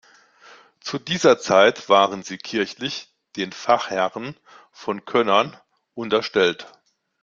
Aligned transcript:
Zu 0.79 0.97
dieser 0.97 1.37
Zeit 1.37 1.87
waren 1.87 2.23
sie 2.23 2.39
kirchlich 2.39 3.13
den 3.35 3.51
Pfarrherren 3.51 4.35
von 4.71 5.05
Könnern 5.05 5.55
unterstellt. 5.93 6.65